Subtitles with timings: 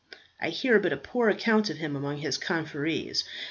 [0.41, 3.23] I hear but a poor account of him among his confreres.